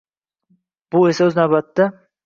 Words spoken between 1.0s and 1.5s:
esa, o‘z